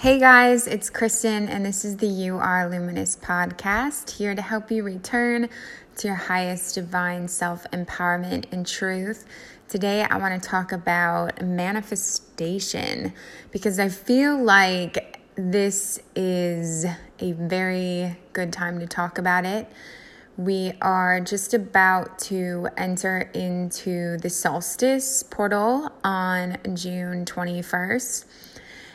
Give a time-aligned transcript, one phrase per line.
[0.00, 4.70] Hey guys, it's Kristen, and this is the You Are Luminous podcast, here to help
[4.70, 5.50] you return
[5.98, 9.26] to your highest divine self empowerment and truth.
[9.68, 13.12] Today, I want to talk about manifestation
[13.50, 16.86] because I feel like this is
[17.18, 19.70] a very good time to talk about it.
[20.38, 28.24] We are just about to enter into the solstice portal on June 21st.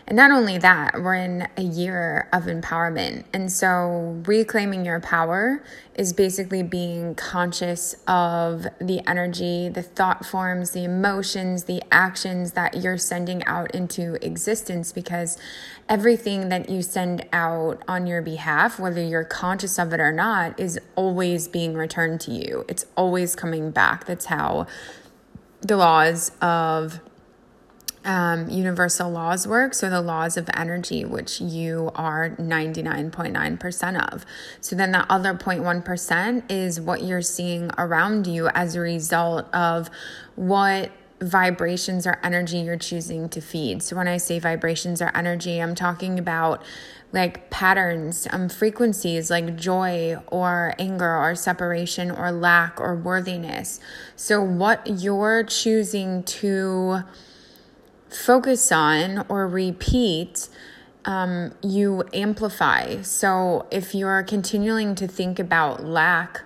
[0.08, 3.24] And not only that, we're in a year of empowerment.
[3.34, 5.64] And so reclaiming your power
[5.96, 12.84] is basically being conscious of the energy, the thought forms, the emotions, the actions that
[12.84, 15.40] you're sending out into existence because
[15.90, 20.60] everything that you send out on your behalf, whether you're conscious of it or not,
[20.60, 22.64] is always being returned to you.
[22.68, 24.06] It's always coming back.
[24.06, 24.68] That's how
[25.62, 27.00] the laws of
[28.06, 29.74] um, universal laws work.
[29.74, 34.26] So, the laws of energy, which you are 99.9% of.
[34.62, 39.90] So, then that other 0.1% is what you're seeing around you as a result of
[40.36, 43.82] what vibrations or energy you're choosing to feed.
[43.82, 46.64] So, when I say vibrations or energy, I'm talking about
[47.12, 53.80] like patterns, um, frequencies like joy or anger or separation or lack or worthiness.
[54.16, 57.04] So, what you're choosing to
[58.10, 60.50] focus on or repeat,
[61.06, 63.02] um, you amplify.
[63.02, 66.42] So if you're continuing to think about lack,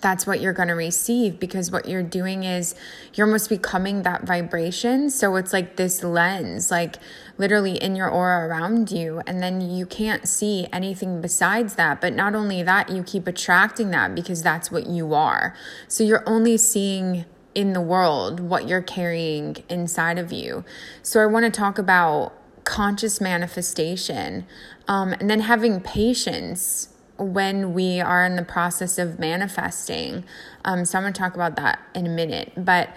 [0.00, 2.74] that's what you're going to receive because what you're doing is
[3.14, 5.10] you're almost becoming that vibration.
[5.10, 6.96] So it's like this lens, like
[7.38, 9.22] literally in your aura around you.
[9.26, 12.00] And then you can't see anything besides that.
[12.00, 15.54] But not only that, you keep attracting that because that's what you are.
[15.88, 17.24] So you're only seeing
[17.56, 20.62] in the world, what you're carrying inside of you.
[21.02, 24.46] So, I want to talk about conscious manifestation
[24.86, 30.22] um, and then having patience when we are in the process of manifesting.
[30.66, 32.52] Um, so, I'm going to talk about that in a minute.
[32.58, 32.94] But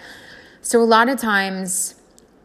[0.60, 1.94] so, a lot of times,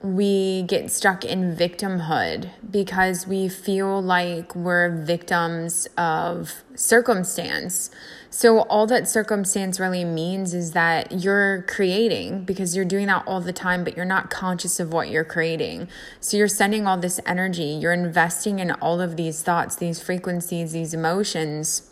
[0.06, 7.90] we get stuck in victimhood because we feel like we're victims of circumstance.
[8.30, 13.42] So, all that circumstance really means is that you're creating because you're doing that all
[13.42, 15.88] the time, but you're not conscious of what you're creating.
[16.20, 20.74] So, you're sending all this energy, you're investing in all of these thoughts, these frequencies,
[20.74, 21.90] these emotions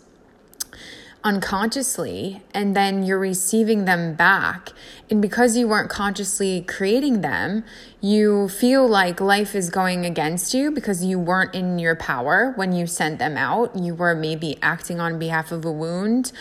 [1.24, 4.70] unconsciously and then you're receiving them back.
[5.10, 7.64] And because you weren't consciously creating them,
[8.02, 12.74] you feel like life is going against you because you weren't in your power when
[12.74, 13.76] you sent them out.
[13.76, 16.32] You were maybe acting on behalf of a wound.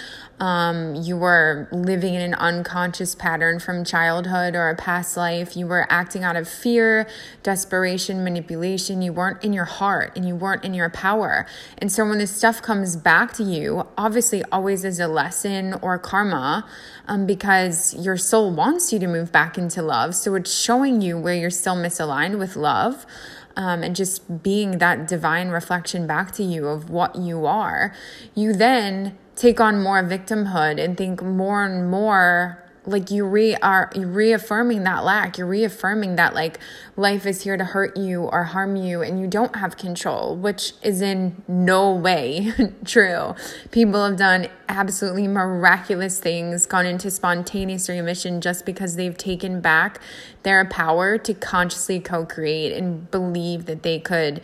[0.43, 5.57] Um, you were living in an unconscious pattern from childhood or a past life.
[5.57, 7.09] You were acting out of fear,
[7.45, 9.03] desperation, manipulation.
[9.03, 11.47] You weren't in your heart and you weren't in your power.
[11.79, 15.97] And so when this stuff comes back to you, obviously, always as a lesson or
[15.97, 16.69] karma,
[17.07, 20.17] um, because your soul wants you to move back into love.
[20.17, 23.07] So it's showing you where you're still misaligned with love.
[23.55, 27.95] Um, and just being that divine reflection back to you of what you are,
[28.35, 33.91] you then take on more victimhood and think more and more like you re are
[33.95, 35.39] reaffirming that lack.
[35.39, 36.59] You're reaffirming that like
[36.97, 40.73] life is here to hurt you or harm you and you don't have control which
[40.83, 42.53] is in no way
[42.85, 43.35] true.
[43.71, 50.01] People have done absolutely miraculous things gone into spontaneous remission just because they've taken back
[50.43, 54.43] their power to consciously co-create and believe that they could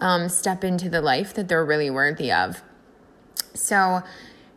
[0.00, 2.62] um, step into the life that they're really worthy of
[3.54, 4.02] so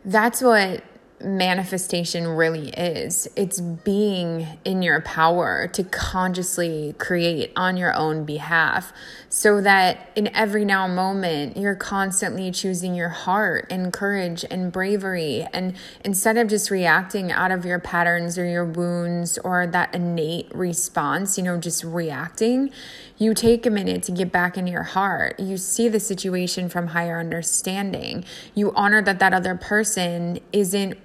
[0.05, 0.83] that's what
[1.19, 3.27] manifestation really is.
[3.35, 8.93] It's being in your power to consciously create on your own behalf
[9.29, 15.45] so that in every now moment you're constantly choosing your heart and courage and bravery
[15.53, 20.53] and instead of just reacting out of your patterns or your wounds or that innate
[20.53, 22.69] response, you know, just reacting,
[23.17, 25.39] you take a minute to get back into your heart.
[25.39, 28.23] You see the situation from higher understanding.
[28.53, 30.97] You honor that that other person isn't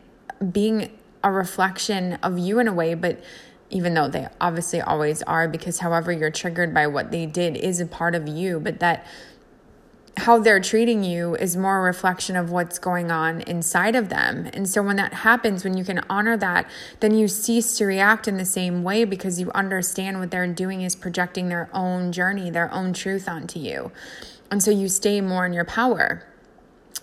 [0.42, 0.90] being
[1.22, 3.22] a reflection of you in a way, but
[3.70, 7.80] even though they obviously always are, because however you're triggered by what they did is
[7.80, 9.06] a part of you, but that
[10.18, 14.50] how they're treating you is more a reflection of what's going on inside of them.
[14.52, 16.68] And so when that happens, when you can honor that,
[17.00, 20.82] then you cease to react in the same way because you understand what they're doing
[20.82, 23.90] is projecting their own journey, their own truth onto you.
[24.50, 26.24] And so you stay more in your power.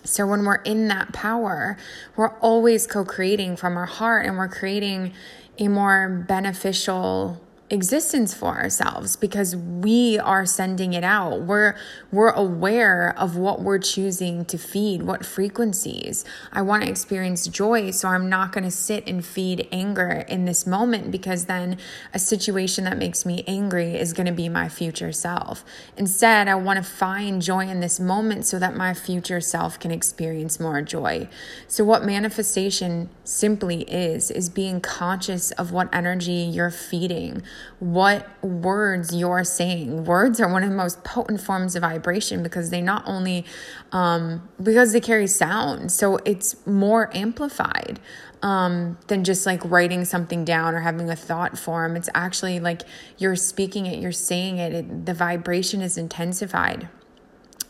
[0.04, 1.76] So when we're in that power,
[2.16, 5.12] we're always co creating from our heart and we're creating
[5.58, 11.42] a more beneficial existence for ourselves because we are sending it out.
[11.42, 11.76] We're
[12.10, 16.24] we're aware of what we're choosing to feed, what frequencies.
[16.52, 20.44] I want to experience joy, so I'm not going to sit and feed anger in
[20.44, 21.78] this moment because then
[22.12, 25.64] a situation that makes me angry is going to be my future self.
[25.96, 29.92] Instead, I want to find joy in this moment so that my future self can
[29.92, 31.28] experience more joy.
[31.68, 37.42] So what manifestation simply is is being conscious of what energy you're feeding
[37.78, 40.04] what words you're saying.
[40.04, 43.44] Words are one of the most potent forms of vibration because they not only
[43.92, 48.00] um, because they carry sound, so it's more amplified
[48.42, 51.96] um, than just like writing something down or having a thought form.
[51.96, 52.82] It's actually like
[53.18, 56.88] you're speaking it, you're saying it, it the vibration is intensified.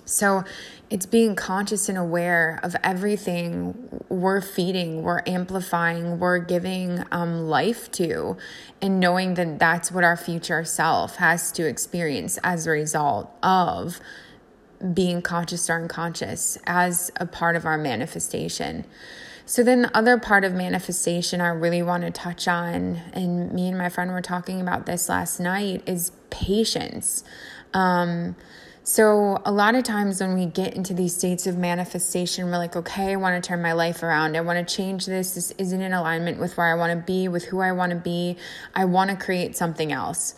[0.04, 0.44] So
[0.90, 7.90] it's being conscious and aware of everything we're feeding, we're amplifying, we're giving um, life
[7.92, 8.36] to,
[8.82, 14.00] and knowing that that's what our future self has to experience as a result of
[14.92, 18.84] being conscious or unconscious as a part of our manifestation.
[19.46, 23.68] So, then the other part of manifestation I really want to touch on, and me
[23.68, 27.22] and my friend were talking about this last night, is patience.
[27.74, 28.36] Um,
[28.82, 32.76] so, a lot of times when we get into these states of manifestation, we're like,
[32.76, 34.36] okay, I want to turn my life around.
[34.36, 35.34] I want to change this.
[35.34, 37.98] This isn't in alignment with where I want to be, with who I want to
[37.98, 38.36] be.
[38.74, 40.34] I want to create something else.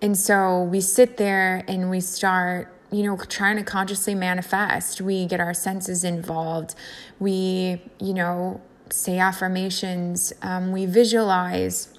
[0.00, 5.00] And so we sit there and we start, you know, trying to consciously manifest.
[5.00, 6.76] We get our senses involved.
[7.18, 10.32] We, you know, say affirmations.
[10.40, 11.98] Um, we visualize.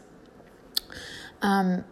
[1.42, 1.84] Um,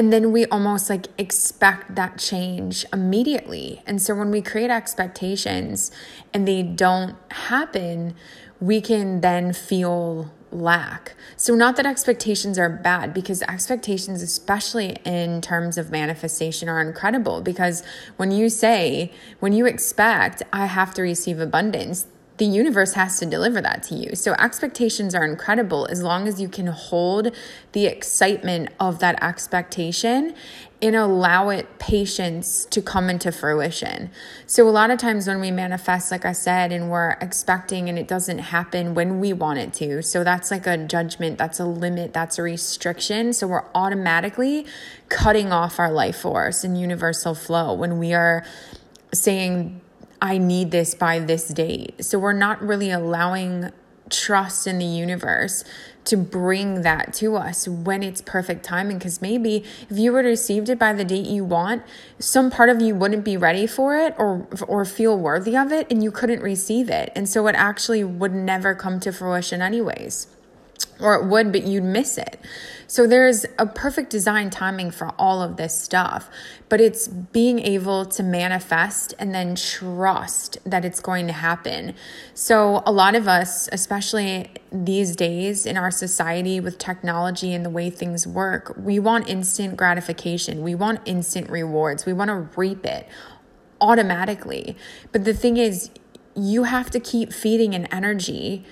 [0.00, 3.82] and then we almost like expect that change immediately.
[3.86, 5.90] And so when we create expectations
[6.32, 8.14] and they don't happen,
[8.60, 11.16] we can then feel lack.
[11.36, 17.42] So, not that expectations are bad, because expectations, especially in terms of manifestation, are incredible.
[17.42, 17.82] Because
[18.16, 22.06] when you say, when you expect, I have to receive abundance,
[22.40, 24.16] the universe has to deliver that to you.
[24.16, 27.32] So expectations are incredible as long as you can hold
[27.72, 30.34] the excitement of that expectation
[30.80, 34.10] and allow it patience to come into fruition.
[34.46, 37.98] So a lot of times when we manifest like I said and we're expecting and
[37.98, 40.02] it doesn't happen when we want it to.
[40.02, 43.34] So that's like a judgment, that's a limit, that's a restriction.
[43.34, 44.64] So we're automatically
[45.10, 48.46] cutting off our life force and universal flow when we are
[49.12, 49.82] saying
[50.22, 52.04] I need this by this date.
[52.04, 53.70] So we're not really allowing
[54.10, 55.64] trust in the universe
[56.04, 58.98] to bring that to us when it's perfect timing.
[58.98, 61.82] Because maybe if you would have received it by the date you want
[62.18, 65.86] some part of you wouldn't be ready for it or or feel worthy of it
[65.90, 67.12] and you couldn't receive it.
[67.14, 70.26] And so it actually would never come to fruition anyways
[71.00, 72.40] or it would, but you'd miss it.
[72.86, 76.28] So there's a perfect design timing for all of this stuff,
[76.68, 81.94] but it's being able to manifest and then trust that it's going to happen.
[82.34, 87.70] So a lot of us, especially these days in our society with technology and the
[87.70, 90.62] way things work, we want instant gratification.
[90.62, 92.06] We want instant rewards.
[92.06, 93.06] We want to reap it
[93.80, 94.76] automatically.
[95.12, 95.90] But the thing is,
[96.34, 98.64] you have to keep feeding an energy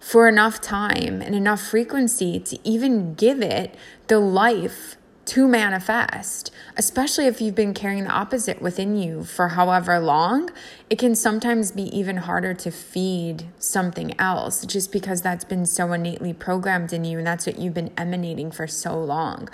[0.00, 3.74] for enough time and enough frequency to even give it
[4.08, 10.00] the life to manifest, especially if you've been carrying the opposite within you for however
[10.00, 10.50] long,
[10.88, 15.92] it can sometimes be even harder to feed something else just because that's been so
[15.92, 19.48] innately programmed in you and that's what you've been emanating for so long.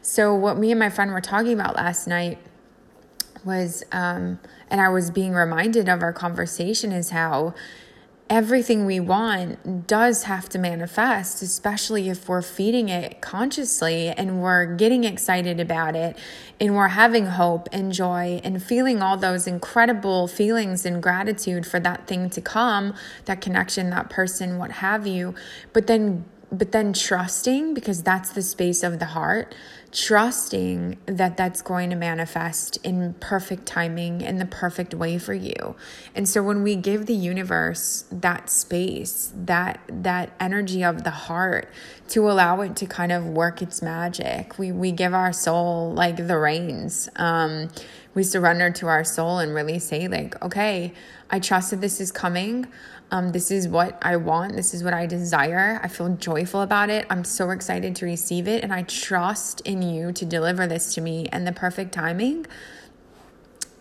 [0.00, 2.38] So, what me and my friend were talking about last night
[3.44, 4.38] was, um,
[4.70, 7.54] and I was being reminded of our conversation, is how
[8.28, 14.66] everything we want does have to manifest, especially if we're feeding it consciously and we're
[14.66, 16.16] getting excited about it
[16.60, 21.78] and we're having hope and joy and feeling all those incredible feelings and gratitude for
[21.78, 22.94] that thing to come,
[23.26, 25.34] that connection, that person, what have you.
[25.72, 29.54] But then but then trusting because that's the space of the heart
[29.92, 35.74] trusting that that's going to manifest in perfect timing in the perfect way for you.
[36.14, 41.70] And so when we give the universe that space that that energy of the heart
[42.08, 46.26] to allow it to kind of work its magic we we give our soul like
[46.26, 47.08] the reins.
[47.16, 47.68] Um
[48.14, 50.92] we surrender to our soul and really say like okay
[51.30, 52.66] i trust that this is coming
[53.10, 54.56] um, this is what I want.
[54.56, 55.80] This is what I desire.
[55.82, 57.06] I feel joyful about it.
[57.08, 58.64] I'm so excited to receive it.
[58.64, 62.46] And I trust in you to deliver this to me and the perfect timing.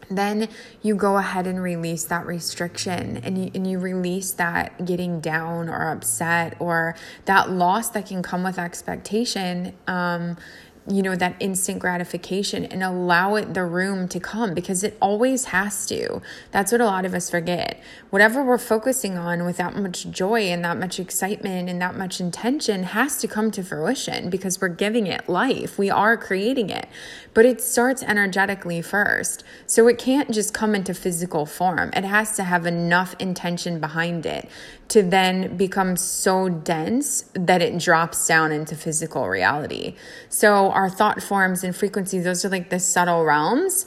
[0.10, 0.50] Then
[0.84, 5.68] you go ahead and release that restriction and you, and you release that getting down
[5.68, 9.74] or upset or that loss that can come with expectation.
[9.88, 10.38] Um,
[10.88, 15.46] you know, that instant gratification and allow it the room to come because it always
[15.46, 16.22] has to.
[16.52, 17.82] That's what a lot of us forget.
[18.12, 22.20] Whatever we're focusing on with that much joy and that much excitement and that much
[22.20, 25.80] intention has to come to fruition because we're giving it life.
[25.80, 26.88] We are creating it.
[27.34, 29.44] But it starts energetically first.
[29.66, 31.90] So it can't just come into physical form.
[31.94, 34.50] It has to have enough intention behind it
[34.88, 39.96] to then become so dense that it drops down into physical reality.
[40.30, 43.86] So our thought forms and frequencies, those are like the subtle realms.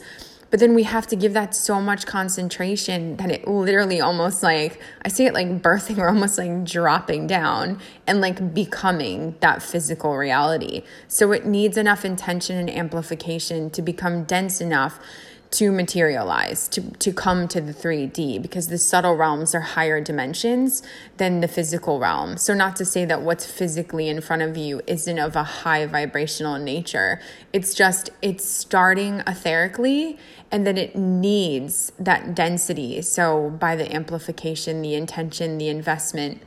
[0.49, 4.81] But then we have to give that so much concentration that it literally almost like,
[5.03, 10.17] I see it like birthing or almost like dropping down and like becoming that physical
[10.17, 10.81] reality.
[11.07, 14.99] So it needs enough intention and amplification to become dense enough
[15.51, 20.83] to materialize, to, to come to the 3D, because the subtle realms are higher dimensions
[21.17, 22.37] than the physical realm.
[22.37, 25.85] So, not to say that what's physically in front of you isn't of a high
[25.87, 27.19] vibrational nature.
[27.51, 30.17] It's just, it's starting etherically
[30.51, 33.01] and then it needs that density.
[33.01, 36.41] So, by the amplification, the intention, the investment,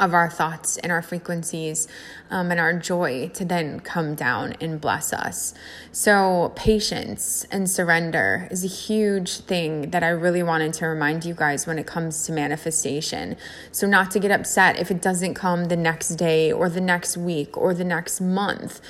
[0.00, 1.88] of our thoughts and our frequencies
[2.30, 5.54] um, and our joy to then come down and bless us.
[5.92, 11.34] So, patience and surrender is a huge thing that I really wanted to remind you
[11.34, 13.36] guys when it comes to manifestation.
[13.72, 17.16] So, not to get upset if it doesn't come the next day or the next
[17.16, 18.80] week or the next month,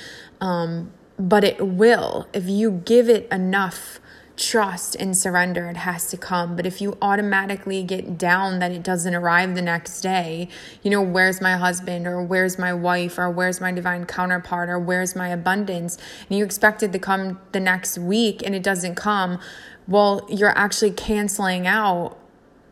[0.41, 3.99] um, but it will if you give it enough
[4.39, 6.55] trust and surrender, it has to come.
[6.55, 10.47] But if you automatically get down that it doesn't arrive the next day,
[10.81, 14.79] you know, where's my husband or where's my wife or where's my divine counterpart or
[14.79, 15.97] where's my abundance,
[16.29, 19.39] and you expect it to come the next week and it doesn't come,
[19.87, 22.17] well, you're actually canceling out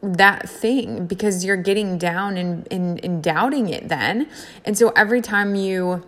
[0.01, 4.29] that thing because you're getting down and, and, and doubting it then.
[4.63, 6.05] And so every time you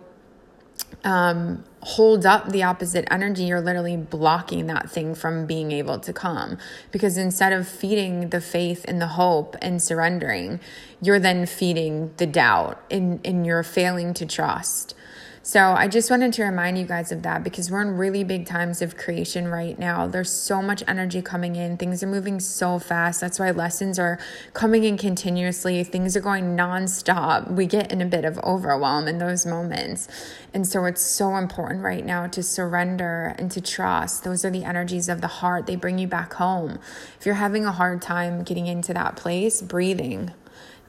[1.04, 6.12] um, hold up the opposite energy, you're literally blocking that thing from being able to
[6.12, 6.58] come.
[6.90, 10.60] Because instead of feeding the faith and the hope and surrendering,
[11.00, 14.94] you're then feeding the doubt and, and you're failing to trust.
[15.42, 18.44] So I just wanted to remind you guys of that because we're in really big
[18.44, 20.06] times of creation right now.
[20.06, 21.78] There's so much energy coming in.
[21.78, 23.22] Things are moving so fast.
[23.22, 24.18] That's why lessons are
[24.52, 25.82] coming in continuously.
[25.82, 27.50] Things are going nonstop.
[27.50, 30.08] We get in a bit of overwhelm in those moments.
[30.52, 34.24] And so it's so important right now to surrender and to trust.
[34.24, 35.64] Those are the energies of the heart.
[35.64, 36.78] They bring you back home.
[37.18, 40.34] If you're having a hard time getting into that place, breathing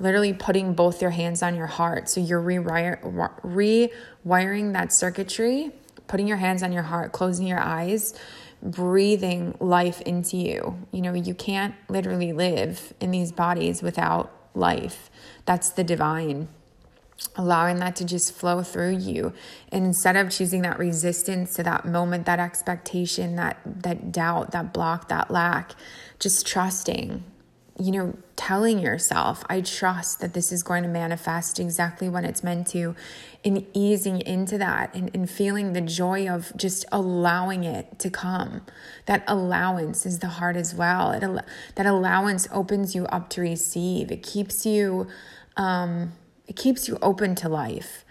[0.02, 2.10] literally putting both your hands on your heart.
[2.10, 3.04] So you're rewiring
[4.74, 5.72] that circuitry,
[6.08, 8.14] putting your hands on your heart, closing your eyes,
[8.64, 10.86] breathing life into you.
[10.92, 15.10] You know, you can't literally live in these bodies without life.
[15.46, 16.48] That's the divine.
[17.36, 19.34] Allowing that to just flow through you.
[19.72, 24.74] And instead of choosing that resistance to that moment, that expectation, that that doubt, that
[24.74, 25.74] block, that lack,
[26.20, 27.24] just trusting
[27.82, 32.44] you know, telling yourself, I trust that this is going to manifest exactly when it's
[32.44, 32.96] meant to,
[33.44, 38.62] and easing into that and, and feeling the joy of just allowing it to come.
[39.08, 41.12] That allowance is the heart as well.
[41.12, 41.46] It,
[41.76, 44.12] that allowance opens you up to receive.
[44.12, 45.08] It keeps you,
[45.58, 46.14] um,
[46.48, 48.06] it keeps you open to life.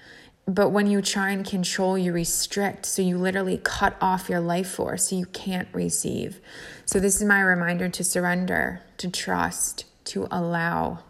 [0.51, 2.85] But when you try and control, you restrict.
[2.85, 6.41] So you literally cut off your life force so you can't receive.
[6.85, 11.05] So this is my reminder to surrender, to trust, to allow.